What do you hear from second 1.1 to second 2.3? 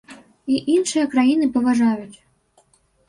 краіны паважаюць.